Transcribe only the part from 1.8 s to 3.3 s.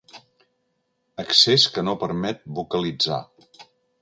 no permet vocalitzar.